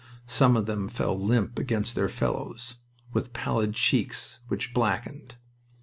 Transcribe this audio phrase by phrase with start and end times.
[0.25, 2.77] Some of them fell limp against their fellows,
[3.13, 5.35] with pallid cheeks which blackened.